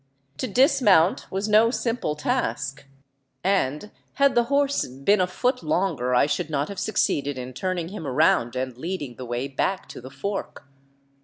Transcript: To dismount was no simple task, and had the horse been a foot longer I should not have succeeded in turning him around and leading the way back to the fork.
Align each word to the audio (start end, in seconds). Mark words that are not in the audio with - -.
To 0.39 0.47
dismount 0.47 1.29
was 1.31 1.47
no 1.47 1.69
simple 1.69 2.15
task, 2.15 2.85
and 3.43 3.91
had 4.15 4.33
the 4.33 4.45
horse 4.45 4.87
been 4.87 5.21
a 5.21 5.27
foot 5.27 5.61
longer 5.61 6.15
I 6.15 6.25
should 6.25 6.49
not 6.49 6.69
have 6.69 6.79
succeeded 6.79 7.37
in 7.37 7.53
turning 7.53 7.89
him 7.89 8.07
around 8.07 8.55
and 8.55 8.75
leading 8.75 9.17
the 9.17 9.25
way 9.25 9.47
back 9.47 9.87
to 9.89 10.01
the 10.01 10.09
fork. 10.09 10.63